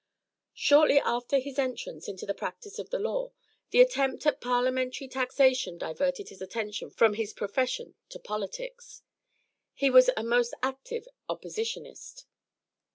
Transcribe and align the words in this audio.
Shortly 0.55 0.97
after 0.99 1.37
his 1.37 1.59
entrance 1.59 2.07
into 2.07 2.25
the 2.25 2.33
practice 2.33 2.79
of 2.79 2.89
the 2.89 2.97
law, 2.97 3.33
the 3.69 3.81
attempt 3.81 4.25
at 4.25 4.41
parliamentary 4.41 5.07
taxation 5.07 5.77
diverted 5.77 6.29
his 6.29 6.41
attention 6.41 6.89
from 6.89 7.13
his 7.13 7.33
profession 7.33 7.93
to 8.09 8.17
politics. 8.17 9.03
He 9.75 9.91
was 9.91 10.09
a 10.17 10.23
most 10.23 10.55
active 10.63 11.07
oppositionist. 11.29 12.25